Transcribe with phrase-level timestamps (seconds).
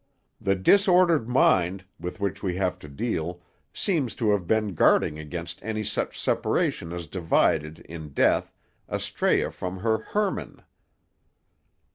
[0.41, 3.39] The disordered mind, with which we have to deal,
[3.71, 8.51] seems to have been guarding against any such separation as divided, in death,
[8.89, 10.63] Astræa from her Hermann."